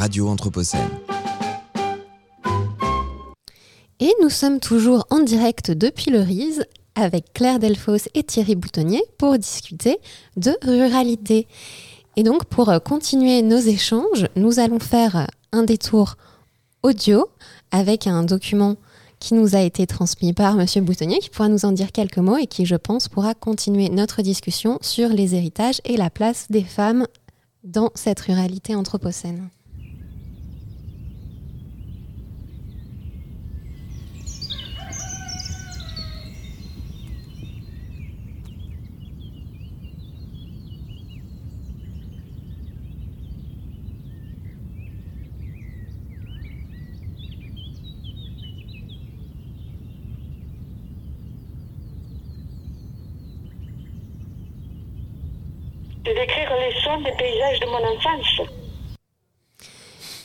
[0.00, 0.88] Radio Anthropocène.
[4.00, 9.02] Et nous sommes toujours en direct depuis le RISE avec Claire Delfos et Thierry Boutonnier
[9.18, 9.98] pour discuter
[10.38, 11.46] de ruralité.
[12.16, 16.16] Et donc pour continuer nos échanges, nous allons faire un détour
[16.82, 17.28] audio
[17.70, 18.76] avec un document
[19.18, 22.38] qui nous a été transmis par Monsieur Boutonnier, qui pourra nous en dire quelques mots
[22.38, 26.64] et qui, je pense, pourra continuer notre discussion sur les héritages et la place des
[26.64, 27.06] femmes
[27.64, 29.50] dans cette ruralité anthropocène.
[56.04, 58.48] De décrire les sons des paysages de mon enfance.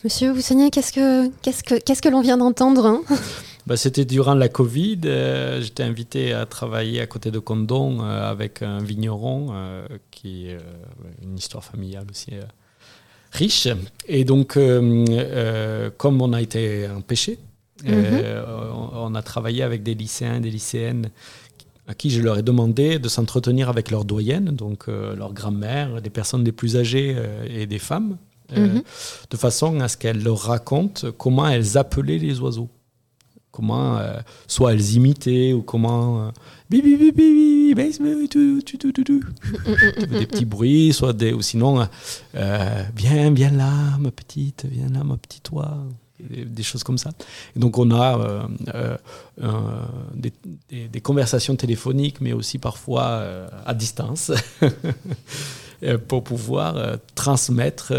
[0.03, 3.01] Monsieur Boussonnier, qu'est-ce que, qu'est-ce que, qu'est-ce que l'on vient d'entendre hein?
[3.67, 5.01] Bah, C'était durant la Covid.
[5.05, 10.49] Euh, j'étais invité à travailler à côté de Condon euh, avec un vigneron euh, qui
[10.49, 10.59] est
[11.23, 12.31] une histoire familiale aussi
[13.31, 13.67] riche.
[14.07, 17.39] Et donc, comme on a été empêché,
[17.83, 18.43] mm-hmm.
[18.73, 21.09] on, on, a travaillé avec des lycéens, des lycéennes
[21.87, 26.01] à qui je leur ai demandé de s'entretenir avec leurs doyennes, donc euh, leur grand-mère,
[26.01, 28.17] des personnes les plus âgées euh, et des femmes,
[28.57, 28.83] euh, mhm.
[29.29, 32.69] de façon à ce qu'elles leur racontent comment elles appelaient les oiseaux.
[33.51, 34.01] Comment,
[34.47, 36.29] soit elles imitaient ou comment.
[40.09, 41.31] des petits bruits, soit des.
[41.31, 41.87] Ou sinon,
[42.33, 45.85] viens, viens là, ma petite, viens là, ma petite oie
[46.19, 47.11] des choses comme ça.
[47.55, 48.97] Et donc on a euh, euh,
[49.43, 49.51] euh,
[50.13, 50.33] des,
[50.87, 53.23] des, conversations téléphoniques, mais aussi parfois
[53.65, 54.31] à distance,
[56.07, 57.93] pour pouvoir transmettre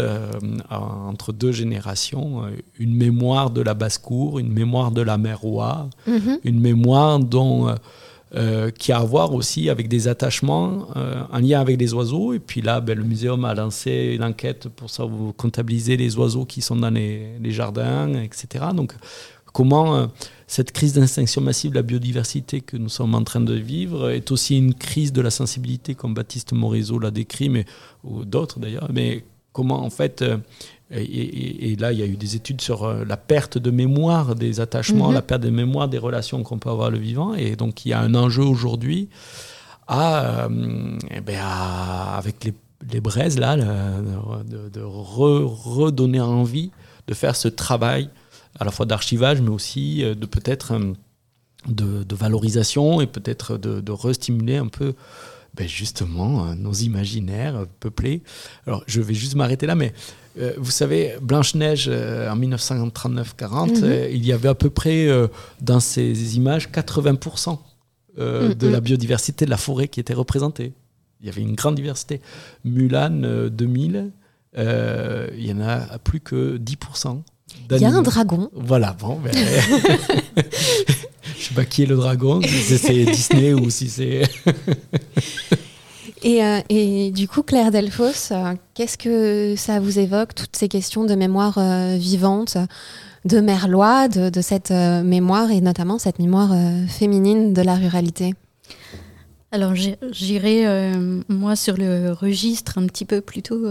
[0.69, 2.43] entre deux générations
[2.79, 6.39] une mémoire de la basse-cour, une mémoire de la mer Roi, mm-hmm.
[6.43, 7.75] une mémoire dont
[8.35, 12.33] euh, qui a à voir aussi avec des attachements euh, en lien avec les oiseaux.
[12.33, 16.17] Et puis là, ben, le muséum a lancé une enquête pour ça, vous comptabiliser les
[16.17, 18.65] oiseaux qui sont dans les, jardins, etc.
[18.75, 18.93] Donc,
[19.53, 20.07] comment euh,
[20.45, 24.29] cette crise d'extinction massive de la biodiversité que nous sommes en train de vivre est
[24.29, 27.63] aussi une crise de la sensibilité, comme Baptiste Morisot l'a décrit, mais,
[28.03, 30.21] ou d'autres d'ailleurs, mais comment en fait
[30.89, 34.61] et, là, il y a eu des études sur euh, la perte de mémoire des
[34.61, 35.15] attachements, mhm.
[35.15, 37.33] la perte de mémoire des relations qu'on peut avoir le vivant.
[37.33, 39.09] Et donc, il y a un enjeu aujourd'hui
[39.87, 42.53] à, euh, eh ben, avec les,
[42.91, 46.71] les, braises, là, de, redonner envie
[47.07, 48.09] de faire ce travail
[48.57, 50.79] à la fois d'archivage, mais aussi euh, de peut-être
[51.67, 54.93] de, valorisation et peut-être de, de restimuler un peu
[55.57, 58.21] ben justement nos imaginaires peuplés.
[58.67, 59.93] Alors, je vais juste m'arrêter là, mais
[60.39, 63.83] euh, vous savez, Blanche-Neige, euh, en 1939-40, mhm.
[63.83, 65.07] euh, il y avait à peu près
[65.61, 67.57] dans ces images 80%
[68.17, 68.53] mhm.
[68.53, 70.73] de la biodiversité de la forêt qui était représentée.
[71.21, 72.21] Il y avait une grande diversité.
[72.63, 74.11] Mulan 2000,
[74.55, 77.21] il y en a plus que 10%.
[77.71, 78.49] Il y a un dragon.
[78.53, 79.19] Voilà, bon.
[79.19, 79.33] Ben,
[81.57, 84.21] pas qui est le dragon, si c'est Disney ou si c'est.
[86.25, 91.05] Euh, et, du coup, Claire Delfos, euh, qu'est-ce que ça vous évoque, toutes ces questions
[91.05, 92.57] de mémoire euh, vivante,
[93.23, 96.53] de Merlois, de, cette mémoire et notamment cette mémoire
[96.89, 98.33] féminine de la ruralité?
[99.51, 100.65] Alors, j'irai,
[101.29, 103.65] moi, sur le registre un petit peu plutôt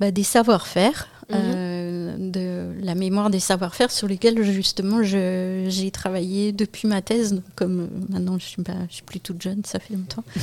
[0.00, 1.08] bah, des savoir-faire.
[1.30, 2.30] Mhm.
[2.30, 2.47] de
[2.88, 7.40] la mémoire des savoir-faire sur lesquels justement j'ai travaillé depuis ma thèse.
[7.54, 10.24] comme maintenant je suis, je suis plus toute jeune, ça fait longtemps.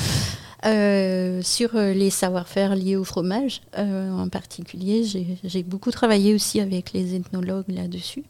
[0.65, 5.03] Euh, sur euh, les savoir-faire liés au fromage euh, en particulier.
[5.43, 8.23] J'ai beaucoup travaillé aussi avec les ethnologues là-dessus.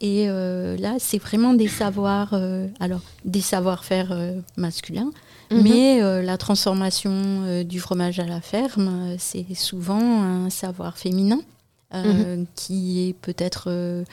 [0.00, 2.32] Et là, c'est vraiment des savoirs,
[2.80, 4.16] alors des savoir-faire
[4.56, 5.10] masculins,
[5.50, 5.62] mhm.
[5.62, 11.40] mais la transformation du fromage à la ferme, c'est souvent un savoir féminin
[11.92, 12.46] mhm.
[12.54, 14.04] qui est peut-être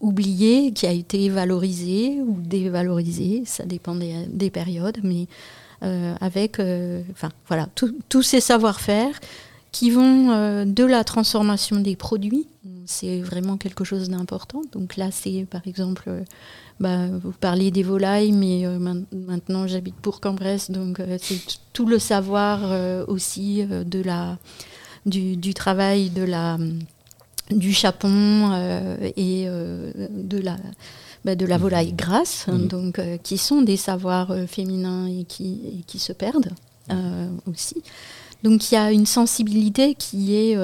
[0.00, 5.26] oublié, qui a été valorisé ou dévalorisé, ça dépend des, des périodes, mais
[5.84, 7.68] euh, avec euh, enfin, voilà,
[8.08, 9.20] tous ces savoir-faire
[9.70, 12.48] qui vont euh, de la transformation des produits.
[12.86, 14.62] C'est vraiment quelque chose d'important.
[14.72, 16.10] Donc là, c'est par exemple,
[16.80, 18.64] bah, vous parliez des volailles, mais
[19.12, 24.38] maintenant j'habite pour Cambres, donc c'est tout le savoir aussi de la,
[25.04, 26.56] du, travail de la,
[27.50, 28.52] du chapon
[29.16, 30.56] et de la
[31.24, 31.62] bah, de la mhm.
[31.62, 32.68] volaille grasse, mhm.
[32.68, 36.52] donc, euh, qui sont des savoirs euh, féminins et qui, qui se perdent
[36.90, 37.82] euh, aussi.
[38.44, 40.56] Donc il y a une sensibilité qui est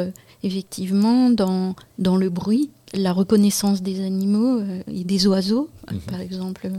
[0.45, 5.69] effectivement, dans, dans le bruit, la reconnaissance des animaux euh, et des oiseaux.
[5.91, 6.01] Mhm.
[6.01, 6.77] Par exemple, euh,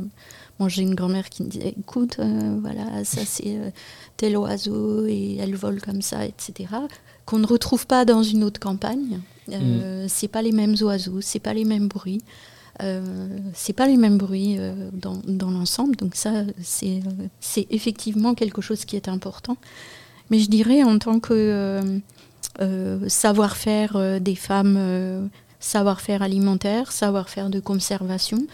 [0.59, 3.69] moi j'ai une grand-mère qui me disait écoute, euh, voilà, ça c'est euh,
[4.17, 6.69] tel oiseau et elle vole comme ça, etc.
[7.25, 9.19] Qu'on ne retrouve pas dans une autre campagne.
[9.51, 12.21] Euh, C'est pas les mêmes oiseaux, c'est pas les mêmes bruits.
[12.83, 16.99] Euh, c'est pas les mêmes bruits euh, dans, dans l'ensemble, donc ça c'est
[17.39, 19.55] c'est effectivement quelque chose qui est important.
[20.29, 21.99] Mais je dirais en tant que euh,
[22.59, 25.29] euh, savoir-faire des femmes,
[25.59, 28.45] savoir-faire alimentaire, savoir-faire de conservation,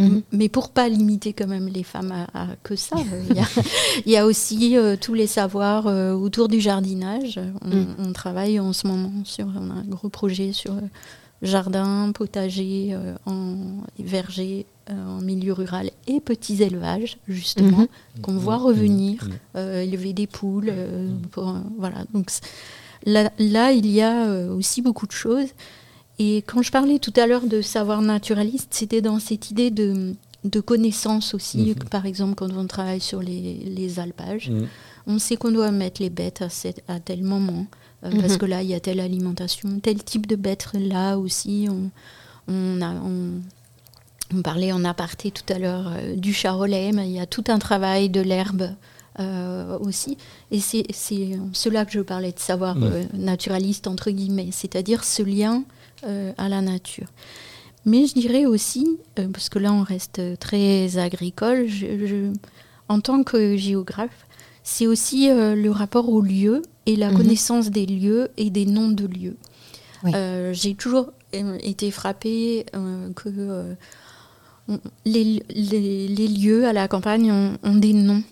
[0.00, 0.22] Mhm.
[0.32, 3.40] mais pour pas limiter quand même les femmes à, à que ça, euh, il y,
[3.40, 3.44] a,
[4.06, 7.40] il y a aussi euh, tous les savoirs euh, autour du jardinage.
[7.62, 7.86] On, Mm.
[7.98, 10.80] on travaille en ce moment sur on a un gros projet sur euh,
[11.42, 18.22] jardin, potager, euh, en verger euh, en milieu rural et petits élevages justement Mhm.
[18.22, 22.04] qu'on voit revenir, euh, élever des poules, euh, pour, euh, voilà.
[22.12, 22.30] Donc
[23.06, 25.48] là, là, il y a euh, aussi beaucoup de choses.
[26.22, 30.14] Et quand je parlais tout à l'heure de savoir naturaliste, c'était dans cette idée de,
[30.44, 31.58] de connaissance aussi.
[31.58, 31.74] Mhm.
[31.76, 34.66] que, Par exemple, quand on travaille sur les, les alpages, Mm.
[35.06, 37.64] on sait qu'on doit mettre les bêtes à, cette- à tel moment,
[38.04, 38.20] euh, Mhm.
[38.20, 41.68] parce que là, il y a telle alimentation, tel type de bête là aussi.
[41.70, 41.90] On,
[42.52, 43.40] on, a, on,
[44.36, 47.44] on parlait en aparté tout à l'heure euh, du charolais, mais il y a tout
[47.48, 48.70] un travail de l'herbe
[49.18, 50.16] euh, aussi.
[50.50, 50.86] Et c'est
[51.52, 52.82] cela que je parlais de savoir Mhm.
[52.84, 55.64] euh, naturaliste, entre guillemets, c'est-à-dire ce lien
[56.04, 57.08] euh, à la nature.
[57.86, 62.32] Mais je dirais aussi, euh, parce que là on reste très agricole, je- je-
[62.88, 64.26] en tant que géographe,
[64.62, 67.16] c'est aussi euh, le rapport aux lieux et la Mhm.
[67.16, 69.36] connaissance des lieux et des noms de lieux.
[70.04, 70.12] Oui.
[70.52, 71.12] J'ai toujours
[71.62, 72.64] été frappée
[73.14, 73.28] que
[75.04, 78.22] les, les- les lieux à la campagne ont, ont des noms.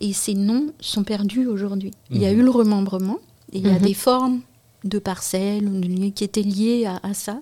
[0.00, 1.92] Et ces noms sont perdus aujourd'hui.
[2.10, 2.38] Il y a Mhm.
[2.40, 3.18] eu le remembrement,
[3.52, 3.86] et il y a Mhm.
[3.86, 4.40] des formes
[4.86, 7.40] de parcelles ou de lieux qui étaient liées à, à ça,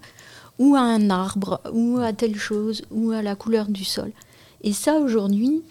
[0.59, 4.13] ou à un arbre, ou à telle chose, ou à la couleur du sol.
[4.63, 5.63] Et ça, aujourd'hui,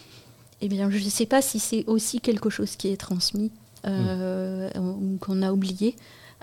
[0.62, 3.52] eh bien, je ne sais pas si c'est aussi quelque chose qui est transmis
[3.86, 5.96] euh, ou qu'on a oublié.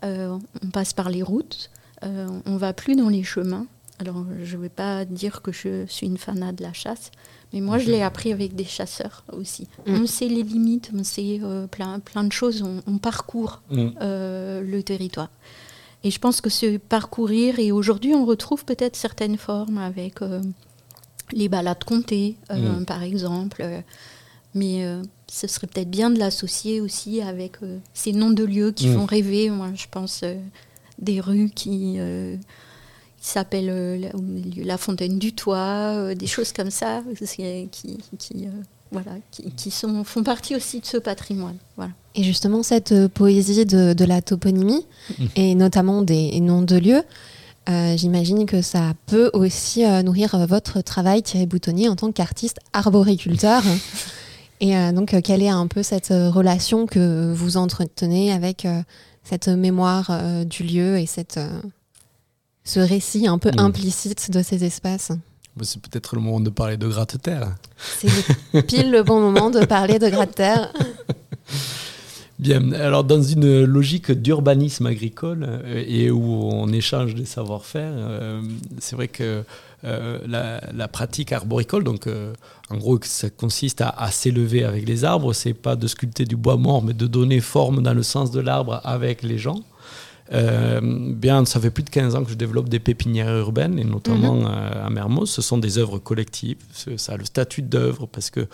[0.04, 1.70] Euh, on passe par les routes,
[2.04, 3.66] euh, on va plus dans les chemins.
[4.00, 7.10] Alors, je ne vais pas dire que je suis une fanat de la chasse,
[7.52, 9.68] mais moi, je l'ai appris avec des chasseurs aussi.
[9.86, 9.94] Mm.
[10.02, 13.88] On sait les limites, on sait euh, plein, plein de choses, on, on parcourt Mm.
[14.00, 15.28] euh, le territoire.
[16.02, 20.40] Et je pense que ce parcourir, et aujourd'hui, on retrouve peut-être certaines formes avec euh,
[21.32, 22.84] les balades comptées, euh, Mm.
[22.86, 23.60] par exemple.
[23.62, 23.80] euh,
[24.54, 28.72] mais euh, ce serait peut-être bien de l'associer aussi avec euh, ces noms de lieux
[28.72, 29.48] qui font rêver.
[29.50, 30.34] Moi, je pense euh,
[30.98, 32.36] des rues qui, euh,
[33.20, 34.10] qui s'appellent euh, la,
[34.64, 35.58] la Fontaine du Toit,
[35.94, 38.50] euh, des choses comme ça, c'est- qui, qui, euh,
[38.92, 41.56] voilà, qui, qui sont, font partie aussi de ce patrimoine.
[41.76, 41.92] Voilà.
[42.14, 44.84] Et justement, cette euh, poésie de, de la toponymie,
[45.18, 45.28] Mhm.
[45.36, 47.02] et notamment des noms de lieux,
[47.68, 52.10] euh, j'imagine que ça peut aussi euh, nourrir euh, votre travail, Thierry Boutonnier, en tant
[52.10, 53.62] qu'artiste arboriculteur.
[54.60, 58.64] et euh, donc, euh, quelle est un peu cette euh, relation que vous entretenez avec
[58.64, 58.80] euh,
[59.24, 61.48] cette mémoire euh, du lieu et cette, euh,
[62.64, 65.12] ce récit un peu implicite de ces espaces
[65.62, 67.54] C'est peut-être le moment de parler de gratte-terre.
[67.78, 68.08] C'est
[68.54, 70.72] le- pile le bon moment de parler de gratte-terre.
[72.38, 78.40] Bien, alors dans une logique d'urbanisme agricole euh, et où on échange des savoir-faire, euh,
[78.78, 79.44] c'est vrai que
[79.84, 82.06] euh, la, la pratique arboricole, donc
[82.70, 86.36] en gros ça consiste à, à s'élever avec les arbres, c'est pas de sculpter du
[86.36, 89.60] bois mort, mais de donner forme dans le sens de l'arbre avec les gens.
[90.32, 93.84] Euh, bien, ça fait plus de 15 ans que je développe des pépinières urbaines, et
[93.84, 95.28] notamment euh, à Mermoz.
[95.28, 96.58] Ce sont des œuvres collectives.
[96.96, 98.46] Ça a le statut d'œuvre parce que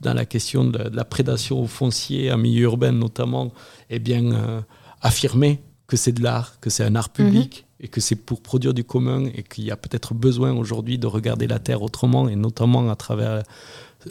[0.00, 3.52] dans la question de, de la prédation au foncier, en milieu urbain notamment,
[3.90, 4.60] eh bien, euh,
[5.02, 8.72] affirmer que c'est de l'art, que c'est un art public et que c'est pour produire
[8.72, 12.36] du commun et qu'il y a peut-être besoin aujourd'hui de regarder la Terre autrement et
[12.36, 13.42] notamment à travers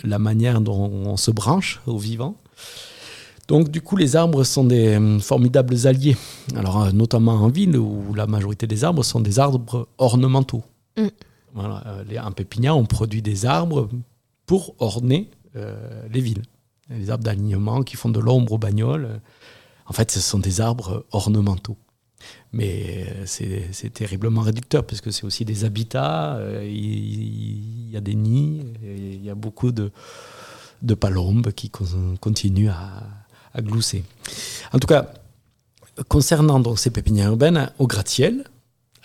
[0.03, 2.36] la manière dont on se branche au vivant.
[3.48, 6.16] Donc du coup, les arbres sont des hum, formidables alliés.
[6.56, 10.64] Alors euh, notamment en ville où la majorité des arbres sont des arbres ornementaux.
[10.98, 11.08] Mm.
[11.54, 13.90] Voilà, euh, les- en pépinière, on produit des arbres
[14.46, 16.42] pour orner euh, les villes.
[16.90, 19.06] Les arbres d'alignement qui font de l'ombre aux bagnoles.
[19.06, 19.18] euh,
[19.88, 21.78] En fait, ce sont des arbres ornementaux.
[22.54, 23.24] Mais euh,
[23.72, 28.64] c'est terriblement réducteur parce que c'est aussi des habitats, euh, il y, a des nids,
[28.84, 29.92] il y a beaucoup de,
[30.82, 33.04] de palombes qui con- continuent à,
[33.53, 34.03] à glousser.
[34.72, 35.13] En tout cas,
[36.07, 38.45] concernant donc ces pépinières urbaines, au gratte-ciel,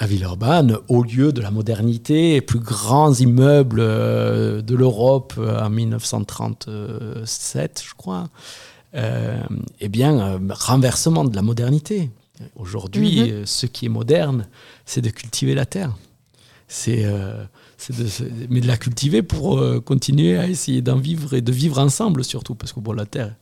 [0.00, 5.60] à Villeurbanne, au lieu de la modernité, les plus grands immeubles euh, de l'Europe euh,
[5.60, 8.28] en 1937, je crois,
[8.94, 9.36] euh,
[9.80, 12.10] eh bien, renversement de la modernité.
[12.54, 13.46] Aujourd'hui, Mhm.
[13.46, 14.46] ce qui est moderne,
[14.86, 15.96] c'est de cultiver la terre.
[16.68, 17.44] C'est euh,
[18.48, 22.24] mais de la cultiver pour euh, continuer à essayer d'en vivre et de vivre ensemble
[22.24, 22.54] surtout.
[22.54, 23.34] Parce que bon, la terre,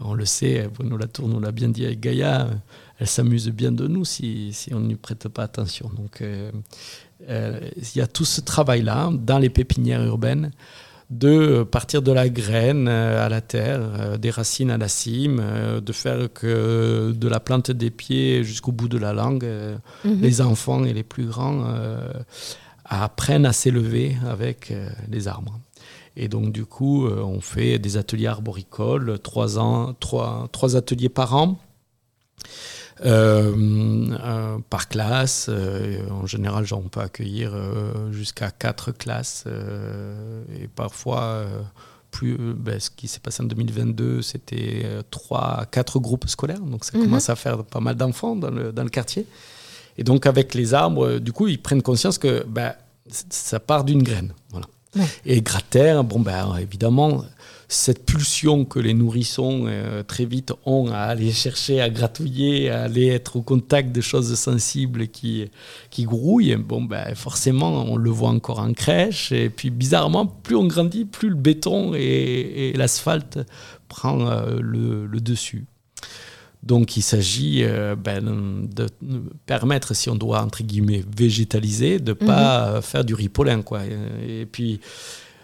[0.00, 2.48] on le sait, Bruno Latour nous l'a bien dit avec Gaïa,
[2.98, 5.90] elle s'amuse bien de nous si, si on n'y prête pas attention.
[5.96, 6.50] Donc euh,
[7.28, 10.50] euh, il y a tout ce travail-là dans les pépinières urbaines
[11.10, 15.42] de partir de la graine euh, à la terre, des racines à la cime,
[15.80, 19.46] de faire que de la plante des pieds jusqu'au bout de la langue,
[20.04, 20.20] Mhm.
[20.20, 22.12] les enfants et les plus grands euh,
[22.84, 24.72] apprennent à s'élever avec
[25.10, 25.58] les arbres.
[26.20, 31.08] Et donc du coup, euh, on fait des ateliers arboricoles, trois, ans, trois, trois ateliers
[31.08, 31.58] par an.
[33.04, 33.54] euh,
[34.20, 35.46] euh, par classe.
[35.48, 37.54] euh, en général, genre, on peut accueillir
[38.10, 39.44] jusqu'à quatre classes
[40.60, 41.44] et parfois
[42.10, 42.36] plus.
[42.36, 47.04] ben, ce qui s'est passé en 2022, c'était trois, quatre groupes scolaires, donc ça Mhm.
[47.04, 49.26] commence à faire pas mal d'enfants dans le, dans le quartier.
[49.96, 52.72] Et donc avec les arbres, du coup, ils prennent conscience que ben,
[53.30, 54.32] ça part d'une graine.
[54.50, 54.66] Voilà.
[55.26, 57.24] Et Gratter, bon ben évidemment,
[57.68, 62.84] cette pulsion que les nourrissons euh, très vite ont à aller chercher, à gratouiller, à
[62.84, 65.50] aller être au contact de choses sensibles qui,
[65.90, 69.32] qui grouillent, bon ben forcément on le voit encore en crèche.
[69.32, 73.38] Et puis bizarrement, plus on grandit, plus le béton et, l'asphalte
[73.88, 75.66] prend euh, le dessus.
[76.62, 78.86] Donc il s'agit euh, ben, de
[79.46, 83.62] permettre, si on doit entre guillemets végétaliser, de ne pas euh, faire du ripolin.
[83.62, 83.80] Quoi.
[83.86, 84.80] Et, et puis,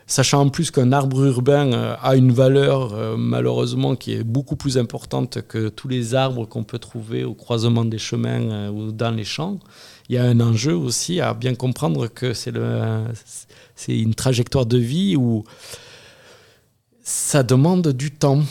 [0.06, 4.56] sachant en plus qu'un arbre urbain euh, a une valeur euh, malheureusement qui est beaucoup
[4.56, 9.10] plus importante que tous les arbres qu'on peut trouver au croisement des chemins ou dans
[9.10, 9.58] les champs,
[10.08, 12.52] il y a un enjeu aussi à bien comprendre que c'est
[13.88, 15.44] une trajectoire de vie où
[17.02, 18.42] ça demande du temps.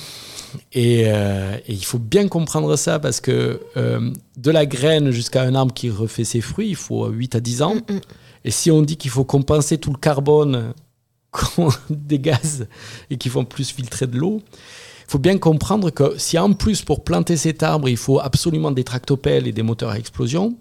[0.71, 5.43] Et, euh, et il faut bien comprendre ça parce que euh, de la graine jusqu'à
[5.43, 7.75] un arbre qui refait ses fruits, il faut 8 à 10 ans.
[7.75, 8.01] Mm, mm.
[8.45, 10.73] Et si on dit qu'il faut compenser tout le carbone
[11.31, 12.65] qu'on dégage
[13.09, 14.41] et qu'il faut plus filtrer de l'eau,
[15.07, 18.71] il faut bien comprendre que si en plus pour planter cet arbre, il faut absolument
[18.71, 20.55] des tractopelles et des moteurs à explosion,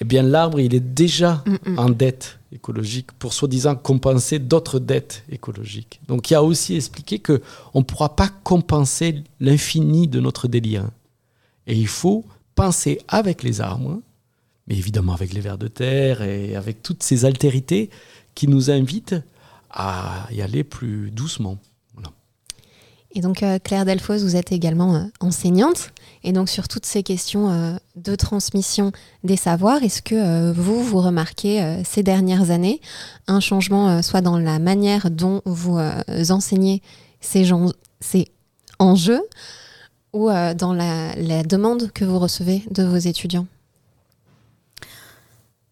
[0.00, 1.78] eh bien l'arbre, il est déjà Mm, mm.
[1.78, 6.00] en dette écologique pour soi-disant compenser d'autres dettes écologiques.
[6.08, 7.42] Donc il y a aussi expliqué que
[7.74, 10.88] on ne pourra pas compenser l'infini de notre délire.
[11.66, 14.00] Et il faut penser avec les arbres,
[14.66, 17.90] mais évidemment avec les vers de terre et avec toutes ces altérités
[18.34, 19.16] qui nous invitent
[19.70, 21.58] à y aller plus doucement.
[23.14, 25.90] Et donc, euh, Claire Delfos, vous êtes également euh, enseignante.
[26.24, 28.90] Et donc, sur toutes ces questions euh, de transmission
[29.22, 32.80] des savoirs, est-ce que vous, vous remarquez ces dernières années
[33.26, 35.78] un changement, soit dans la manière dont vous
[36.30, 36.80] enseignez
[37.20, 38.28] ces, gens- ces
[38.78, 39.22] enjeux,
[40.12, 43.46] ou dans la, la demande que vous recevez de vos étudiants?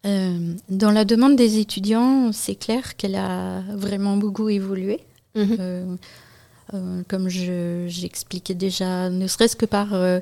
[0.03, 4.99] Dans la demande des étudiants, c'est clair qu'elle a vraiment beaucoup évolué.
[5.35, 5.97] Mhm.
[6.73, 10.19] Euh, comme je- j'expliquais déjà, ne serait-ce que par euh,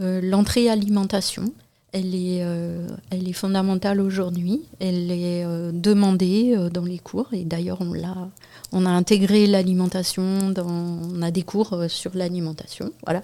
[0.00, 1.52] euh, l'entrée alimentation.
[1.92, 2.42] Elle est,
[3.10, 4.62] elle est fondamentale aujourd'hui.
[4.80, 7.28] Elle est demandée dans les cours.
[7.32, 8.30] Et d'ailleurs, on, l'a-
[8.72, 10.66] on a intégré l'alimentation dans.
[10.66, 13.22] On a des cours sur l'alimentation, voilà,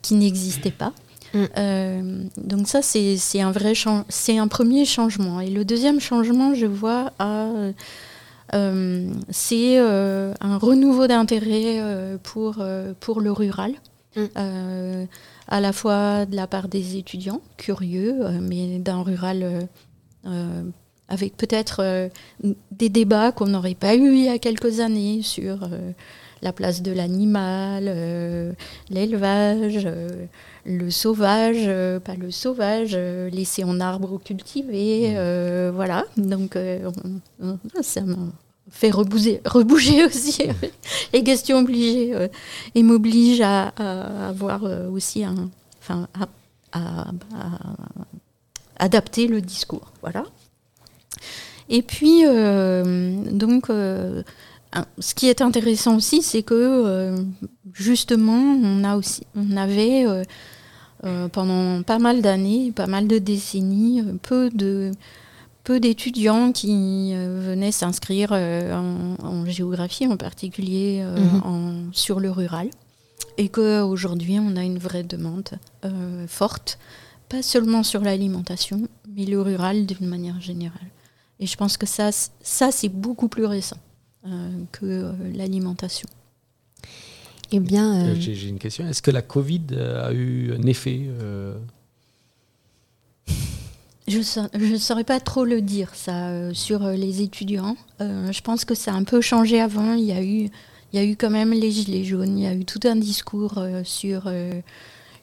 [0.00, 0.92] qui n'existaient pas.
[1.34, 1.44] Mm.
[1.58, 3.72] Euh, donc ça, c'est un vrai
[4.08, 5.40] c'est un premier changement.
[5.40, 7.46] Et le deuxième changement, je vois, à,
[8.52, 13.72] c'est euh, un renouveau d'intérêt euh, pour, euh, pour le rural.
[14.16, 14.20] Mm.
[14.36, 15.06] Euh,
[15.48, 19.60] à la fois de la part des étudiants curieux, euh, mais d'un rural euh,
[20.26, 20.62] euh,
[21.08, 22.08] avec peut-être euh,
[22.70, 25.90] des débats qu'on n'aurait pas eu il y a quelques années sur euh,
[26.42, 28.52] la place de l'animal, euh,
[28.90, 30.26] l'élevage, euh,
[30.64, 36.04] le sauvage, euh, pas le sauvage, euh, laisser en arbre ou cultiver, euh, voilà.
[36.16, 38.16] Donc on- on- ça m'a
[38.70, 40.42] fait rebouger, rebouger aussi
[41.12, 42.28] les questions obligées euh,
[42.74, 44.62] et m'oblige à, à avoir
[44.92, 45.50] aussi un,
[45.80, 46.26] enfin, à,
[46.78, 47.58] à- à
[48.78, 50.24] adapter le discours, voilà.
[51.68, 54.22] Et puis euh, donc euh,
[54.98, 57.16] ce qui est intéressant aussi, c'est que euh,
[57.72, 60.22] justement, on a aussi, on avait euh,
[61.04, 64.92] euh, pendant pas mal d'années, pas mal de décennies, peu de
[65.62, 71.42] peu d'étudiants qui venaient s'inscrire en, en géographie, en particulier Mhm.
[71.44, 72.70] en- sur le rural,
[73.36, 75.50] et qu'aujourd'hui on a une vraie demande
[76.28, 76.78] forte,
[77.28, 80.88] pas seulement sur l'alimentation, mais le rural d'une manière générale.
[81.40, 82.10] Et je pense que ça,
[82.42, 83.76] ça c'est beaucoup plus récent
[84.24, 86.08] que euh, l'alimentation.
[87.52, 88.86] Eh bien, euh, Euh, J'ai une question.
[88.88, 91.54] Est-ce que la Covid euh, a eu un effet euh,
[94.08, 97.76] Je ne saurais pas trop le dire, ça, euh, sur euh, les étudiants.
[98.00, 99.94] Euh, je pense que ça a un peu changé avant.
[99.94, 100.48] Il y a eu,
[100.92, 102.38] il y a eu quand même les Gilets jaunes.
[102.38, 104.28] Il y a eu tout un discours sur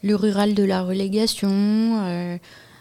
[0.04, 2.39] le rural de la relégation.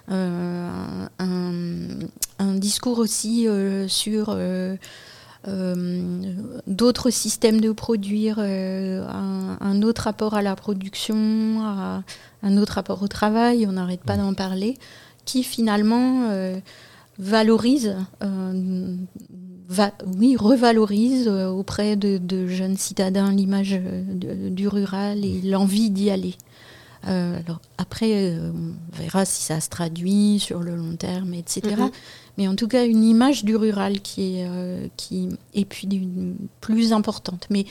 [0.08, 3.49] Un, un, discours aussi
[3.88, 4.37] sur
[6.67, 11.62] d'autres systèmes de produire, un, un, autre rapport à la production,
[12.43, 13.67] un autre rapport au travail.
[13.69, 14.76] On n'arrête pas d'en parler
[15.26, 16.59] qui finalement euh,
[17.19, 18.97] valorise, euh,
[19.69, 26.37] va, oui, revalorise euh, auprès de, jeunes citadins l'image du rural et l'envie d'y aller.
[27.06, 31.60] Alors après, on verra si ça se traduit sur le long terme, etc.
[31.62, 31.92] Mm-hmm.
[32.38, 34.48] Mais en tout cas, une image du rural qui est,
[34.96, 35.88] qui est puis
[36.60, 37.46] plus importante.
[37.48, 37.64] Mais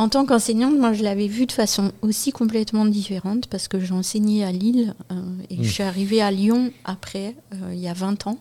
[0.00, 4.44] en tant qu'enseignante, moi, je l'avais vue de façon aussi complètement différente parce que j'enseignais
[4.44, 5.14] à Lille euh,
[5.50, 8.38] et je suis arrivée à Lyon après, euh, il y a 20 ans.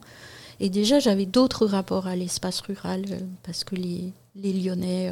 [0.60, 5.12] Et déjà, j'avais d'autres rapports à l'espace rural euh, parce que les, Lyonnais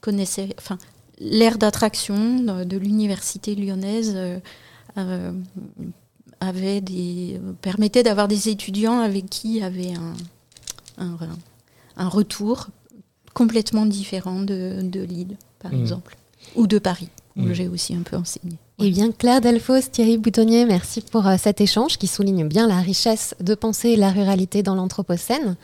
[0.00, 0.78] connaissaient, enfin,
[1.20, 4.16] l'aire d'attraction de l'université lyonnaise
[6.40, 9.92] avait des, permettait d'avoir des étudiants avec qui il y avait
[10.98, 11.16] un,
[11.96, 12.68] un, retour
[13.34, 15.80] complètement différent de, de Lille par mm.
[15.80, 16.16] exemple,
[16.56, 17.52] ou de Paris, où mm.
[17.52, 18.56] j'ai aussi un peu enseigné.
[18.82, 22.80] Eh bien, Claire Delfos, Thierry Boutonnier, merci pour euh, cet échange qui souligne bien la
[22.80, 25.56] richesse de penser la ruralité dans l'Anthropocène.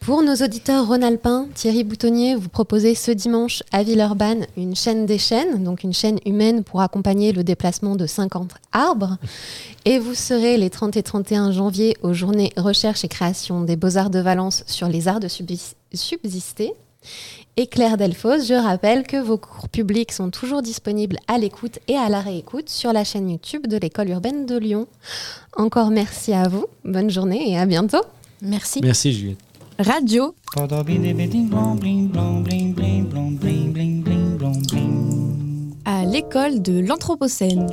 [0.00, 5.18] Pour nos auditeurs rhône-alpins, Thierry Boutonnier vous proposez ce dimanche à Villeurbanne une chaîne des
[5.18, 9.18] chaînes, donc une chaîne humaine pour accompagner le déplacement de 50 arbres.
[9.84, 14.08] Et vous serez les 30 et 31 janvier aux journées recherche et création des beaux-arts
[14.08, 16.72] de Valence sur les arts de subsister.
[17.58, 21.96] Et Claire Delfos, je rappelle que vos cours publics sont toujours disponibles à l'écoute et
[21.96, 24.86] à la réécoute sur la chaîne YouTube de l'école urbaine de Lyon.
[25.56, 28.02] Encore merci à vous, bonne journée et à bientôt.
[28.40, 28.80] Merci.
[28.82, 29.49] Merci Juliette.
[29.82, 30.34] Radio.
[35.86, 37.66] À l'école de l'Anthropocène.